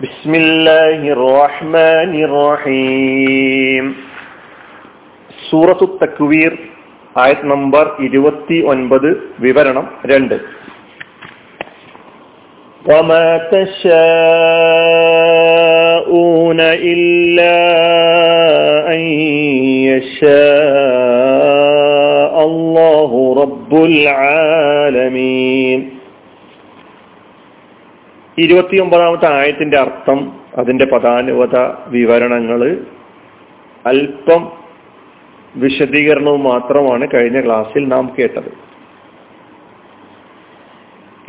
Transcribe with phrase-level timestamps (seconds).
[0.00, 3.84] بسم الله الرحمن الرحيم
[5.48, 6.52] സൂറത്തു തക്വീർ
[7.16, 9.10] ആയത് നമ്പർ ഇരുപത്തി ഒൻപത്
[9.44, 10.36] വിവരണം രണ്ട്
[12.84, 13.28] وما
[15.26, 16.60] تشاءون
[16.92, 17.58] إلا
[18.88, 19.00] أن
[21.06, 23.10] يشاء الله
[23.42, 25.78] رب العالمين
[28.41, 32.77] ഇരുപത്തിയൊമ്പതാമത്തെ ആയത്തിന്റെ അർത്ഥം അതിന്റെ പദാനുവത വിവരണങ്ങൾ
[33.85, 34.51] അല്പം
[35.55, 38.51] വിശദീകരണവും മാത്രമാണ് കഴിഞ്ഞ ക്ലാസ്സിൽ നാം കേട്ടത്.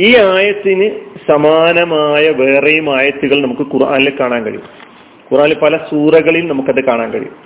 [0.00, 0.90] ഈ ആയത്തിന്
[1.30, 4.62] സമാനമായ വേറെയും ആയത്തുകൾ നമുക്ക് ഖുർആനിൽ കാണാൻ കഴിയും.
[5.32, 7.36] ഖുറാനിൽ പല സൂറകളിൽ നമുക്കത് കാണാൻ കഴിയും.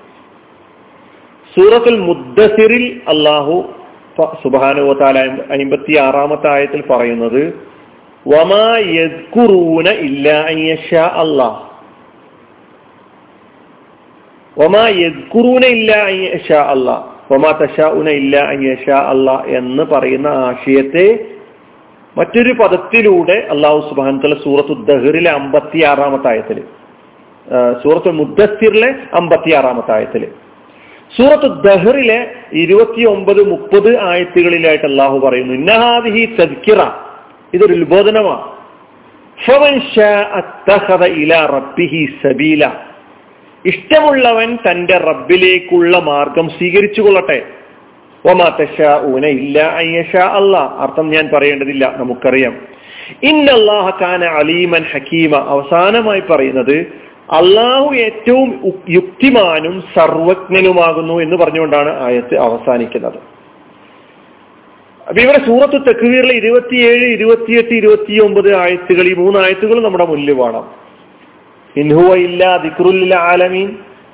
[1.56, 3.74] സൂറത്തുൽ മുദ്ദസിറിൽ അള്ളാഹു
[4.20, 7.75] സുബാനുവത്താല അമ്പത്തി ആറാമത്തെ ആയത്തിൽ പറയുന്നത്
[8.26, 8.66] വമാ
[10.06, 11.60] ഇല്ല അയ്യഷ അള്ളാഹ്
[15.70, 21.06] ഇല്ല അയ്യഷ അള്ളാഹ് വമാ തഷാഉന ഇല്ല അയ്യഷ അള്ളാഹ് എന്ന് പറയുന്ന ആശയത്തെ
[22.16, 26.58] മറ്റൊരു പദത്തിലൂടെ അള്ളാഹു സുബാൻ സൂറത്തു ദഹറിലെ അമ്പത്തി ആറാമത്തെ ആയത്തിൽ
[27.82, 30.22] സൂറത്ത് മുദ്ദസിറിലെ അമ്പത്തി ആറാമത്തെ ആയത്തിൽ.
[31.16, 32.18] സൂറത്ത് ദഹറിലെ
[32.52, 36.80] ഇരുപത്തി ഒമ്പത് മുപ്പത് ആയത്തുകളിലായിട്ട് അള്ളാഹു പറയുന്നു ഇന്നഹാദിഹി തദ്ക്കിറ
[37.56, 38.56] ഇതൊരു ഉത്ബോധനമാണ്
[43.64, 47.42] ഇഷ്ടമുള്ളവൻ തന്റെ റബ്ബിലേക്കുള്ള മാർഗം സ്വീകരിച്ചു കൊള്ളട്ടെ
[50.80, 52.56] അർത്ഥം ഞാൻ പറയേണ്ടതില്ല നമുക്കറിയാം.
[53.90, 55.36] കാന അലീമൻ ഹക്കീമ.
[55.36, 56.78] അവസാനമായി പറയുന്നത്
[57.32, 63.35] അള്ളാഹു ഏറ്റവും യുക്തിമാനും സർവജ്ഞനുമാകുന്നു എന്ന് പറഞ്ഞുകൊണ്ടാണ് ആയത്ത് അവസാനിക്കുന്നത്.
[65.06, 70.64] അപ്പൊ ഇവിടെ സൂറത്ത് തെക്കുവീറിലെ ഇരുപത്തിയേഴ് ഇരുപത്തിയെട്ട് ഇരുപത്തി ഒമ്പത് ആയത്തുകൾ ഈ മൂന്ന് ആയത്തുകൾ നമ്മുടെ മുന്നിൽ വേണം.
[71.76, 73.68] ഇൻഹുവ ഇല്ല ദിക്റുല്ല ആലമീൻ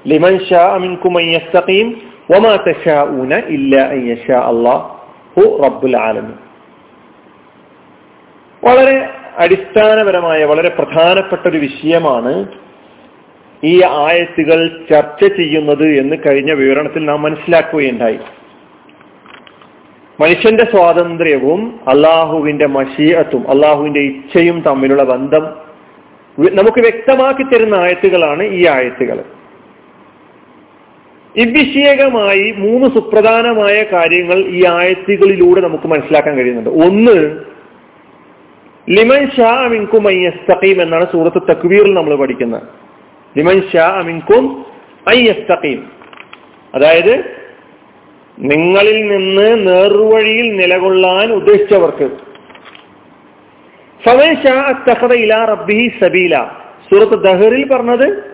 [0.06, 1.88] ലിമൻ ഷാ അമിൻകും അയ്യസ്തഖീം
[2.30, 6.36] വമാ തശാഊന ഇല്ല അയ്യഷാ അല്ലാഹു റബ്ബുൽ ആലമീൻ.
[8.62, 8.96] വളരെ
[9.38, 12.46] അടിസ്ഥാനപരമായ വളരെ പ്രധാനപ്പെട്ട ഒരു വിഷയമാണ്
[13.64, 18.20] ഈ ആയത്തുകൾ ചർച്ച ചെയ്യുന്നത് എന്ന് കഴിഞ്ഞ വിവരണത്തിൽ നാം മനസ്സിലാക്കുകയുണ്ടായി.
[20.20, 25.44] മനുഷ്യന്റെ സ്വാതന്ത്ര്യവും അള്ളാഹുവിന്റെ മഷീഅത്തും അള്ളാഹുവിന്റെ ഇച്ഛയും തമ്മിലുള്ള ബന്ധം
[26.38, 29.24] നമുക്ക് വ്യക്തമാക്കി തരുന്ന ആയത്തുകളാണ് ഈ ആയത്തുകൾ.
[31.36, 36.70] ഇവിഷയകമായി മൂന്ന് സുപ്രധാനമായ കാര്യങ്ങൾ ഈ ആയത്തുകളിലൂടെ നമുക്ക് മനസ്സിലാക്കാൻ കഴിയുന്നുണ്ട്.
[36.86, 37.16] ഒന്ന്
[38.88, 42.62] ലിമൻ ഷാ അമിൻകും അയ്യസ്തഖീം എന്നാണ് സൂറത്ത് തക്വീറിൽ നമ്മൾ പഠിക്കുന്നത്.
[43.36, 44.64] ലിമൻ ഷാ അമിൻകും
[45.08, 45.80] അയ്യസ്തഖീം
[46.74, 47.41] അതായത്
[48.38, 52.10] നിങ്ങളിൽ നിന്ന് നേർവഴിയിൽ നിലകൊള്ളാൻ ഉദ്ദേശിച്ചവർക്ക്.
[56.00, 56.50] സബീല.
[56.90, 58.32] സൂറത്ത് ദഹറിൽ പറഞ്ഞത്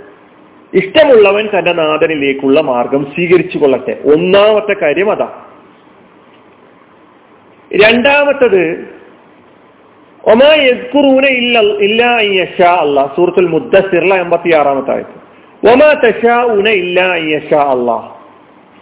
[0.74, 5.28] ഇഷ്ടമുള്ളവൻ തന്റെ നാഥനിലേക്കുള്ള മാർഗം സ്വീകരിച്ചു കൊള്ളട്ടെ ഒന്നാമത്തെ കാര്യം അതാ.
[7.72, 8.88] രണ്ടാമത്തത്
[10.24, 13.12] ഒമാ യദ്കുറൂന ഇല്ല ഇല്ല അയ്യഷ അല്ല.
[13.16, 13.46] സൂറത്തുൽ
[14.14, 15.28] എൺപത്തി ആറാമത്തെ ആയത്
[15.72, 18.17] ഒമാ തഷാ ഉന ഇല്ല അയ്യഷ അള്ളാഹ്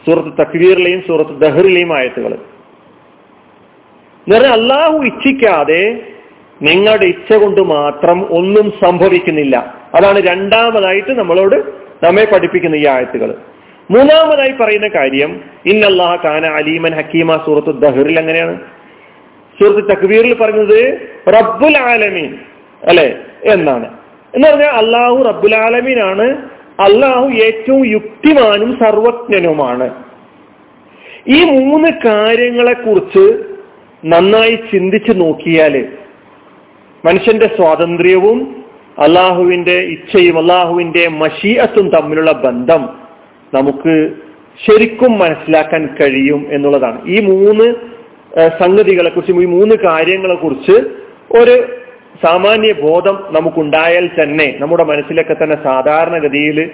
[0.09, 2.35] സൂറത്ത് തക്വീറിലെയും സൂറത്ത് ദഹറിലെയും ആയത്തുകൾ.
[4.29, 6.03] എന്ന് അള്ളാഹു ഇച്ഛിക്കാതെ
[6.63, 9.75] നിങ്ങളുടെ ഇച്ഛ കൊണ്ട് മാത്രം ഒന്നും സംഭവിക്കുന്നില്ല.
[9.95, 11.55] അതാണ് രണ്ടാമതായിട്ട് നമ്മളോട്
[12.05, 13.35] നമ്മെ പഠിപ്പിക്കുന്ന ഈ ആയത്തുകൾ.
[13.91, 18.61] മൂന്നാമതായി പറയുന്ന കാര്യം ഇന്നല്ലാഹ കാന അലീമൻ ഹക്കീമ സൂറത്ത് ദഹറിൽ എങ്ങനെയാണ്?
[19.63, 22.39] സൂറത്ത് തക്വീറിൽ പറഞ്ഞത് റബ്ബുൽ ആലമീൻ
[22.89, 23.17] അല്ലെ?
[23.45, 23.89] എന്നാണ്.
[24.35, 29.87] എന്ന് പറഞ്ഞാൽ അള്ളാഹു റബ്ബുൽ ആലമീനാണ് അള്ളാഹു ഏറ്റവും യുക്തിമാനും സർവജ്ഞനുമാണ്.
[31.37, 33.25] ഈ മൂന്ന് കാര്യങ്ങളെ കുറിച്ച്
[34.05, 35.75] നന്നായി ചിന്തിച്ചു നോക്കിയാൽ
[37.05, 38.39] മനുഷ്യന്റെ സ്വാതന്ത്ര്യവും
[39.07, 42.83] അള്ളാഹുവിന്റെ ഇച്ഛയും അള്ളാഹുവിന്റെ മഷീഅത്തും തമ്മിലുള്ള ബന്ധം
[43.55, 43.95] നമുക്ക്
[44.65, 46.99] ശരിക്കും മനസ്സിലാക്കാൻ കഴിയും എന്നുള്ളതാണ്.
[47.15, 47.67] ഈ മൂന്ന്
[48.63, 50.77] സംഗതികളെ കുറിച്ചും ഈ മൂന്ന് കാര്യങ്ങളെ കുറിച്ച്
[51.39, 51.57] ഒരു
[52.25, 56.71] സാമാന്യ ബോധം നമുക്കുണ്ടായാൽ തന്നെ നമ്മുടെ മനസ്സിലൊക്കെ തന്നെ സാധാരണഗതിയിൽ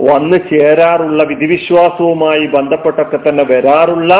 [0.00, 4.12] വന്നു ചേരാറുള്ള വിധിവിശ്വാസവുമായി ബന്ധപ്പെട്ടൊക്കെ തന്നെ വരാറുള്ള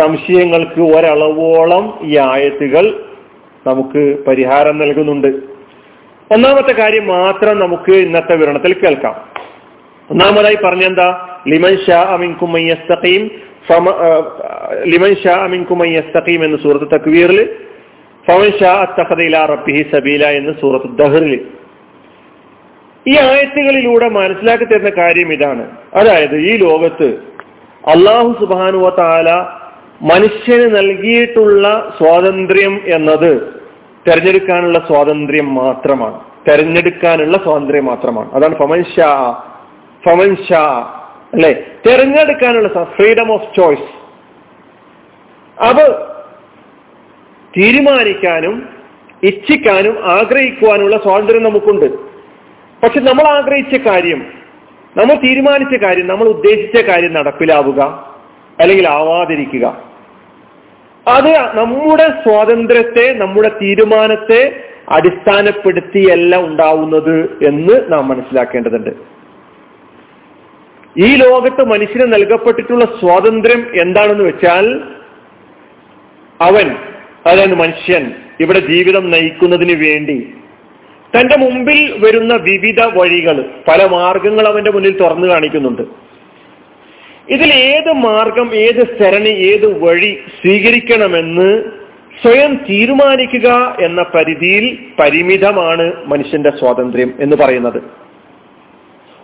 [0.00, 2.84] സംശയങ്ങൾക്ക് ഒരളവോളം ഈ ആയത്തുകൾ
[3.66, 5.26] നമുക്ക് പരിഹാരം നൽകുന്നുണ്ട്.
[6.34, 9.16] ഒന്നാമത്തെ കാര്യം മാത്രം നമുക്ക് ഇന്നത്തെ വിവരണത്തിൽ കേൾക്കാം.
[10.10, 11.08] ഒന്നാമതായി പറഞ്ഞെന്താ?
[11.48, 13.22] ലിമൻ ഷാ അമിൻകുമയ്യസ്തീം
[14.84, 17.40] ലിമൻ ഷാ അമിൻകുമയ്യസ്തീം എന്ന് സുഹൃത്ത് തക്വീറിൽ
[19.46, 21.46] റബ്ബിഹി സബീല എന്ന് സൂറത്ത് ദഹറിൽ.
[23.08, 25.70] ഈ ആയത്തുകളിലൂടെ മനസ്സിലാക്കി തരുന്ന കാര്യം ഇതാണ്.
[25.94, 27.06] അതായത് ഈ ലോകത്ത്
[27.88, 29.30] അള്ളാഹു സുബാനുവ താല
[30.02, 33.60] മനുഷ്യന് നൽകിയിട്ടുള്ള സ്വാതന്ത്ര്യം എന്നത്
[34.08, 36.20] തെരഞ്ഞെടുക്കാനുള്ള സ്വാതന്ത്ര്യം മാത്രമാണ്.
[36.48, 38.32] തെരഞ്ഞെടുക്കാനുള്ള സ്വാതന്ത്ര്യം മാത്രമാണ്.
[38.32, 39.42] അതാണ് ഫമൻ ഷാ
[40.08, 40.36] ഫമൻ
[41.34, 41.62] അല്ലെ?
[41.86, 43.98] തെരഞ്ഞെടുക്കാനുള്ള ഫ്രീഡം ഓഫ് ചോയ്സ്
[45.62, 46.17] അത്
[47.58, 48.68] തീരുമാനിക്കാനും
[49.22, 51.86] ഇച്ഛിക്കാനും ആഗ്രഹിക്കുവാനുള്ള സ്വാതന്ത്ര്യം നമുക്കുണ്ട്.
[52.82, 54.26] പക്ഷെ നമ്മൾ ആഗ്രഹിച്ച കാര്യം
[54.96, 57.80] നമ്മൾ തീരുമാനിച്ച കാര്യം നമ്മൾ ഉദ്ദേശിച്ച കാര്യം നടപ്പിലാവുക
[58.60, 59.66] അല്ലെങ്കിൽ ആവാതിരിക്കുക.
[61.08, 67.16] അത് നമ്മുടെ സ്വാതന്ത്ര്യത്തെ നമ്മുടെ തീരുമാനത്തെ അടിസ്ഥാനപ്പെടുത്തിയല്ല ഉണ്ടാവുന്നത്
[67.48, 68.90] എന്ന് നാം മനസ്സിലാക്കേണ്ടതുണ്ട്.
[70.98, 74.80] ഈ ലോകത്ത് മനുഷ്യന് നൽകപ്പെട്ടിട്ടുള്ള സ്വാതന്ത്ര്യം എന്താണെന്ന് വെച്ചാൽ
[76.40, 76.76] അവൻ
[77.28, 78.12] അതായത് മനുഷ്യൻ.
[78.40, 80.30] ഇവിടെ ജീവിതം നയിക്കുന്നതിന് വേണ്ടി.
[81.16, 85.82] തന്റെ മുമ്പിൽ വരുന്ന വിവിധ വഴികൾ പല മാർഗങ്ങൾ അവന്റെ മുന്നിൽ തുറന്നു കാണിക്കുന്നുണ്ട്.
[87.28, 91.62] ഇതിൽ ഏത് മാർഗം ഏത് സരണി ഏത് വഴി സ്വീകരിക്കണമെന്ന്
[92.22, 97.82] സ്വയം തീരുമാനിക്കുക എന്ന പരിധിയിൽ പരിമിതമാണ് മനുഷ്യന്റെ സ്വാതന്ത്ര്യം എന്ന് പറയുന്നത്.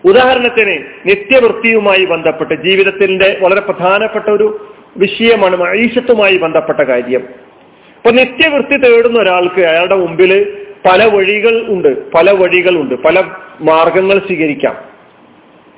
[0.05, 7.44] ഉദാഹരണത്തിന് നിത്യവൃത്തിയുമായി ബന്ധപ്പെട്ട് ജീവിതത്തിന്റെ വളരെ പ്രധാനപ്പെട്ട ഒരു വിഷയമാണ് മഴീഷത്തുമായി ബന്ധപ്പെട്ട കാര്യം.
[8.05, 10.57] അപ്പൊ നിത്യവൃത്തി തേടുന്ന ഒരാൾക്ക് അയാളുടെ മുമ്പിൽ
[10.87, 13.23] പല വഴികൾ ഉണ്ട് പല വഴികൾ ഉണ്ട് പല
[13.61, 14.77] മാർഗങ്ങൾ സ്വീകരിക്കാം.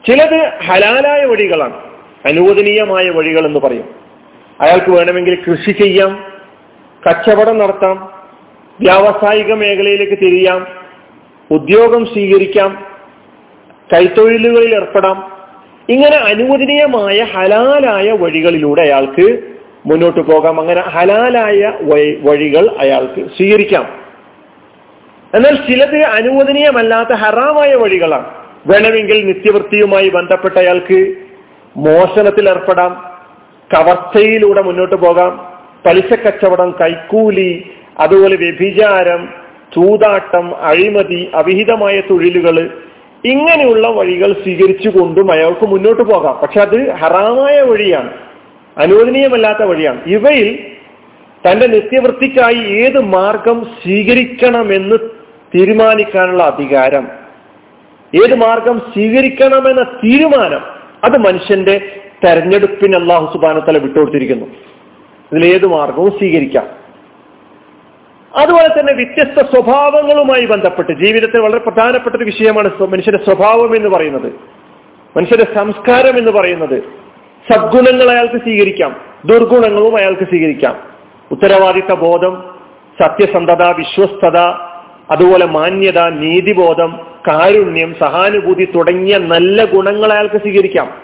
[0.06, 1.72] ചിലത് ഹലാലായ വഴികളാണ്
[2.26, 3.94] അനുവദനീയമായ വഴികൾ എന്ന് പറയും.
[4.60, 6.24] അയാൾക്ക് വേണമെങ്കിൽ കൃഷി ചെയ്യാം
[7.08, 8.12] കച്ചവടം നടത്താം
[8.80, 10.66] വ്യാവസായിക മേഖലയിലേക്ക് തിരിയാം
[11.50, 12.86] ഉദ്യോഗം സ്വീകരിക്കാം
[13.92, 15.32] കൈത്തൊഴിലുകളിൽ ഏർപ്പെടാം.
[15.88, 19.55] ഇങ്ങനെ അനുവദനീയമായ ഹലാലായ വഴികളിലൂടെ അയാൾക്ക്
[19.86, 20.60] മുന്നോട്ട് പോകാം.
[20.60, 21.72] അങ്ങനെ ഹലാലായ
[22.28, 24.06] വഴികൾ അയാൾക്ക് സ്വീകരിക്കാം.
[25.34, 28.26] എന്നാൽ ചിലത് അനുവദനീയമല്ലാത്ത ഹറാമായ വഴികളാണ്.
[28.66, 31.14] വേണമെങ്കിൽ നിത്യവൃത്തിയുമായി ബന്ധപ്പെട്ട അയാൾക്ക്
[31.76, 33.18] മോഷണത്തിൽ ഏർപ്പെടാം.
[33.76, 35.52] കവർച്ചയിലൂടെ മുന്നോട്ട് പോകാം.
[35.86, 39.28] പലിശ കച്ചവടം കൈക്കൂലി അതുപോലെ വ്യഭിചാരം
[39.74, 42.70] ചൂതാട്ടം അഴിമതി അവിഹിതമായ തൊഴിലുകൾ
[43.24, 46.38] ഇങ്ങനെയുള്ള വഴികൾ സ്വീകരിച്ചുകൊണ്ടും അയാൾക്ക് മുന്നോട്ട് പോകാം.
[46.42, 48.25] പക്ഷെ അത് ഹറാമായ വഴിയാണ്.
[48.78, 50.04] അനുവദനീയമല്ലാത്ത വഴിയാണ്.
[50.06, 50.66] ഇവയിൽ
[51.46, 54.96] തന്റെ നിത്യവൃത്തിക്കായി ഏത് മാർഗം സ്വീകരിക്കണമെന്ന്
[55.54, 57.08] തീരുമാനിക്കാനുള്ള അധികാരം.
[58.14, 60.60] ഏത് മാർഗം സ്വീകരിക്കണമെന്ന തീരുമാനം
[61.04, 64.46] അത് മനുഷ്യന്റെ തെരഞ്ഞെടുപ്പിന് അള്ളാഹു സുബാനത്തല വിട്ടുകൊടുത്തിരിക്കുന്നു.
[65.32, 66.66] ഇതിൽ ഏത് മാർഗവും സ്വീകരിക്കാം.
[68.36, 74.32] അതുപോലെ തന്നെ വ്യത്യസ്ത സ്വഭാവങ്ങളുമായി ബന്ധപ്പെട്ട് ജീവിതത്തിൽ വളരെ പ്രധാനപ്പെട്ട ഒരു വിഷയമാണ് മനുഷ്യന്റെ സ്വഭാവം എന്ന് പറയുന്നത്.
[75.16, 77.05] മനുഷ്യന്റെ സംസ്കാരം എന്ന് പറയുന്നത്.
[77.50, 78.96] സദ്ഗുണങ്ങൾ അയാൾക്ക് സ്വീകരിക്കാം.
[79.24, 80.76] ദുർഗുണങ്ങളും അയാൾക്ക് സ്വീകരിക്കാം.
[81.30, 82.44] ഉത്തരവാദിത്ത ബോധം
[83.02, 84.36] സത്യസന്ധത വിശ്വസ്തത
[85.10, 90.94] അതുപോലെ മാന്യത നീതിബോധം കാരുണ്യം സഹാനുഭൂതി തുടങ്ങിയ നല്ല ഗുണങ്ങൾ അയാൾക്ക് സ്വീകരിക്കാം.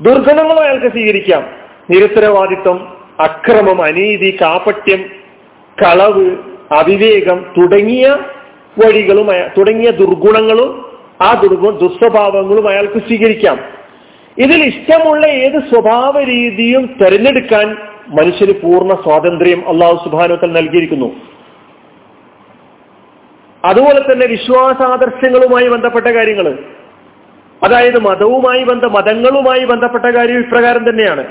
[0.00, 1.46] ദുർഗുണങ്ങളും അയാൾക്ക് സ്വീകരിക്കാം.
[1.90, 5.04] നിരുത്തരവാദിത്വം അക്രമം അനീതി കാപട്യം
[5.82, 6.36] കളവ്
[6.72, 8.16] അവിവേകം തുടങ്ങിയ
[8.84, 10.92] വഴികളും തുടങ്ങിയ ദുർഗുണങ്ങളും
[11.22, 13.71] ആ ദുർഗു ദുസ്വഭാവങ്ങളും അയാൾക്ക് സ്വീകരിക്കാം.
[14.38, 17.76] ഇതിൽ ഇഷ്ടമുള്ള ഏത് സ്വഭാവ രീതിയും തിരഞ്ഞെടുക്കാൻ
[18.08, 21.20] മനുഷ്യന് പൂർണ സ്വാതന്ത്ര്യം അള്ളാഹു സുബാനുത്തൽ നൽകിയിരിക്കുന്നു.
[23.64, 26.58] അതുപോലെ തന്നെ വിശ്വാസാദർശങ്ങളുമായി ബന്ധപ്പെട്ട കാര്യങ്ങൾ.
[27.62, 31.26] അതായത് മതവുമായി ബന്ധ മതങ്ങളുമായി ബന്ധപ്പെട്ട കാര്യം ഇപ്രകാരം തന്നെയാണ്.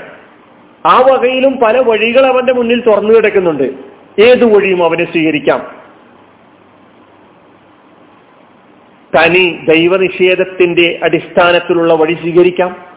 [0.86, 3.74] ആ വകയിലും പല വഴികൾ അവന്റെ മുന്നിൽ തുറന്നു കിടക്കുന്നുണ്ട്.
[4.18, 5.82] ഏതു വഴിയും അവനെ സ്വീകരിക്കാം.
[9.16, 12.91] തനി ദൈവനിഷേധത്തിന്റെ അടിസ്ഥാനത്തിലുള്ള വഴി സ്വീകരിക്കാം.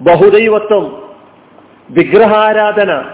[0.00, 1.12] ബഹുദൈവത്വം
[1.90, 3.04] വിഗ്രഹാരാധന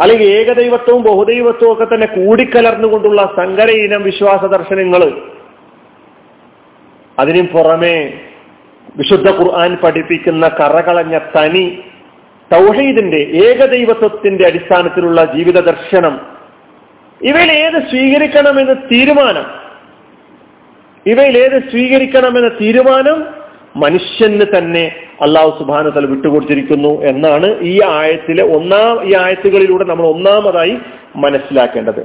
[0.00, 5.30] അല്ലെങ്കിൽ ഏകദൈവത്വവും ബഹുദൈവത്വവും ഒക്കെ തന്നെ കൂടിക്കലർന്നുകൊണ്ടുള്ള സങ്കര ഇനം വിശ്വാസ ദർശനങ്ങൾ.
[7.18, 8.20] അതിനും പുറമേ
[8.96, 11.78] വിശുദ്ധ ഖുർആൻ പഠിപ്പിക്കുന്ന കറകളഞ്ഞ തനി
[12.52, 16.20] തൗഹീദിന്റെ ഏകദൈവത്വത്തിന്റെ അടിസ്ഥാനത്തിലുള്ള ജീവിത ദർശനം.
[17.22, 19.44] ഇവയിൽ ഏത് സ്വീകരിക്കണമെന്ന് തീരുമാനം?
[21.06, 23.43] ഇവയിൽ ഏത് സ്വീകരിക്കണമെന്ന തീരുമാനം?
[23.76, 30.78] മനുഷ്യന് തന്നെ അള്ളാഹു സുബാന തല വിട്ടുകൊടുത്തിരിക്കുന്നു എന്നാണ് ഈ ആയത്തിലെ ഒന്നാം ഈ ആയത്തുകളിലൂടെ നമ്മൾ ഒന്നാമതായി
[31.16, 32.02] മനസ്സിലാക്കേണ്ടത്.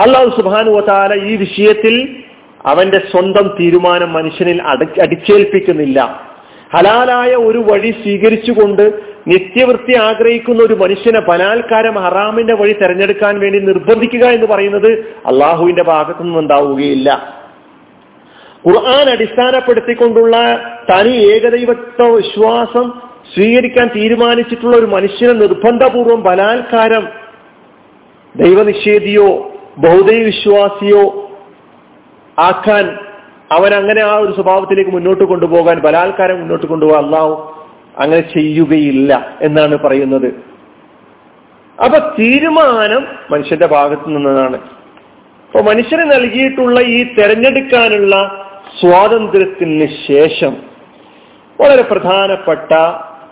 [0.00, 2.24] അള്ളാഹു സുബാനു വതാല ഈ വിഷയത്തിൽ
[2.66, 6.26] അവന്റെ സ്വന്തം തീരുമാനം മനുഷ്യനിൽ അടി അടിച്ചേൽപ്പിക്കുന്നില്ല.
[6.72, 14.46] ഹലാലായ ഒരു വഴി സ്വീകരിച്ചുകൊണ്ട് നിത്യവൃത്തി ആഗ്രഹിക്കുന്ന ഒരു മനുഷ്യനെ ബലാത്കാരം ഹറാമിന്റെ വഴി തെരഞ്ഞെടുക്കാൻ വേണ്ടി നിർബന്ധിക്കുക എന്ന്
[14.46, 14.90] പറയുന്നത്
[15.26, 17.35] അള്ളാഹുവിന്റെ ഭാഗത്തു നിന്നുണ്ടാവുകയില്ല
[18.64, 20.36] ഖുർആൻ അടിസ്ഥാനപ്പെടുത്തിക്കൊണ്ടുള്ള
[20.90, 22.92] തനി ഏകദൈവത്വ വിശ്വാസം
[23.34, 27.08] സ്വീകരിക്കാൻ തീരുമാനിച്ചിട്ടുള്ള ഒരു മനുഷ്യനെ നിർബന്ധപൂർവം ബലാത്കാരം
[28.34, 31.32] ദൈവനിഷേധിയോ ബൗദ്ധ വിശ്വാസിയോ
[32.38, 32.98] ആക്കാൻ
[33.52, 37.52] അവൻ അങ്ങനെ ആ ഒരു സ്വഭാവത്തിലേക്ക് മുന്നോട്ട് കൊണ്ടുപോകാൻ ബലാത്കാരം മുന്നോട്ട് കൊണ്ടുപോകാൻ അള്ളാഹു
[37.98, 40.28] അങ്ങനെ ചെയ്യുകയില്ല എന്നാണ് പറയുന്നത്.
[41.84, 44.58] അപ്പൊ തീരുമാനം മനുഷ്യന്റെ ഭാഗത്ത് നിന്നതാണ്.
[45.48, 48.45] അപ്പൊ മനുഷ്യന് നൽകിയിട്ടുള്ള ഈ തെരഞ്ഞെടുക്കാനുള്ള
[48.80, 50.56] സ്വാതന്ത്ര്യത്തിന് ശേഷം
[51.60, 52.74] വളരെ പ്രധാനപ്പെട്ട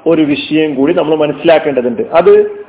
[0.06, 2.02] ഒരു വിഷയം കൂടി നമ്മൾ മനസ്സിലാക്കേണ്ടതുണ്ട്.
[2.02, 2.64] അത്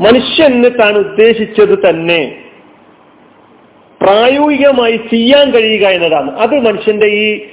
[0.00, 2.38] മനുഷ്യന് താൻ ഉദ്ദേശിച്ചത് തന്നെ
[4.02, 6.38] പ്രായോഗികമായി ചെയ്യാൻ കഴിയുക എന്നതാണ്.
[6.38, 7.46] അത് മനുഷ്യന്റെ ഈ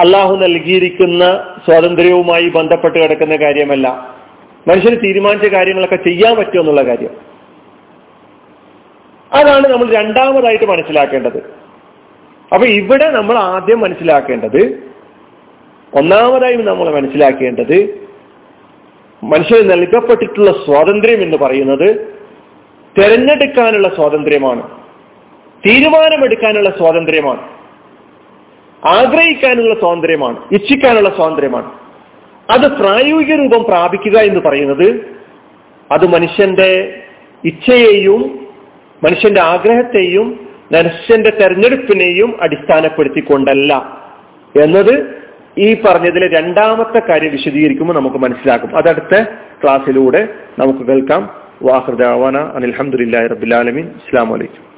[0.00, 1.24] അള്ളാഹു നൽകിയിരിക്കുന്ന
[1.64, 3.88] സ്വാതന്ത്ര്യവുമായി ബന്ധപ്പെട്ട് കിടക്കുന്ന കാര്യമല്ല.
[4.68, 7.10] മനുഷ്യന് തീരുമാനിച്ച കാര്യങ്ങളൊക്കെ ചെയ്യാൻ പറ്റുമെന്നുള്ള കാര്യം.
[9.32, 11.61] അതാണ് നമ്മൾ രണ്ടാമതായിട്ട് മനസ്സിലാക്കേണ്ടത്.
[12.52, 14.82] അപ്പൊ ഇവിടെ നമ്മൾ ആദ്യം മനസ്സിലാക്കേണ്ടത്
[15.92, 18.02] ഒന്നാമതായി നമ്മൾ മനസ്സിലാക്കേണ്ടത്
[19.22, 21.88] മനുഷ്യന് നൽകപ്പെട്ടിട്ടുള്ള സ്വാതന്ത്ര്യം എന്ന് പറയുന്നത്
[22.96, 24.62] തിരഞ്ഞെടുക്കാനുള്ള സ്വാതന്ത്ര്യമാണ്
[25.66, 27.42] തീരുമാനമെടുക്കാനുള്ള സ്വാതന്ത്ര്യമാണ്
[28.86, 31.70] ആഗ്രഹിക്കാനുള്ള സ്വാതന്ത്ര്യമാണ് ഇച്ഛിക്കാനുള്ള സ്വാതന്ത്ര്യമാണ്.
[32.50, 34.88] അത് പ്രായോഗിക രൂപം പ്രാപിക്കുക എന്ന് പറയുന്നത്
[35.90, 37.00] അത് മനുഷ്യന്റെ
[37.44, 38.48] ഇച്ഛയെയും
[39.04, 44.00] മനുഷ്യന്റെ ആഗ്രഹത്തെയും മനുഷ്യന്റെ തെരഞ്ഞെടുപ്പിനെയും അടിസ്ഥാനപ്പെടുത്തിക്കൊണ്ടല്ല.
[44.62, 45.22] എന്നത്
[45.58, 48.76] ഈ പറഞ്ഞതിലെ രണ്ടാമത്തെ കാര്യം വിശദീകരിക്കുമ്പോൾ നമുക്ക് മനസ്സിലാക്കും.
[48.76, 49.22] അതടുത്ത
[49.62, 51.30] ക്ലാസ്സിലൂടെ നമുക്ക് കേൾക്കാം.
[51.62, 54.71] വാഹൃദാവാന അനിൽഹമുല്ലാ റബുലാലമീൻ ഇസ്ലാം വലൈക്കും